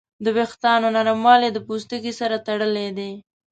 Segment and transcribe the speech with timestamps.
[0.23, 3.11] د وېښتیانو نرموالی د پوستکي سره تړلی دی.